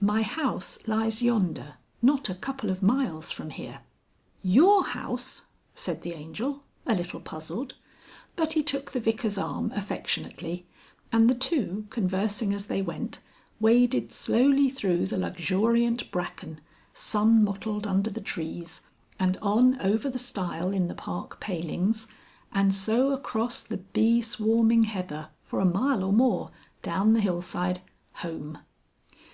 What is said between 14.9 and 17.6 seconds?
the luxuriant bracken, sun